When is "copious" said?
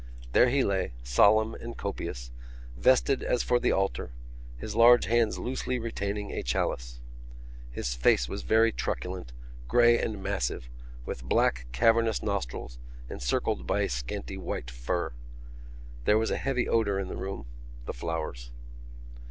1.77-2.31